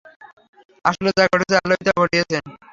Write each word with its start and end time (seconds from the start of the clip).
আসলে 0.85 1.09
যা 1.17 1.23
ঘটেছে 1.31 1.55
আল্লাহই 1.59 1.83
তা 1.87 1.91
ঘটিয়েছেন। 1.99 2.43